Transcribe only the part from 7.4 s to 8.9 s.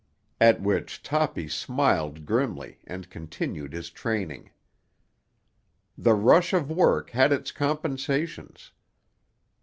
compensations.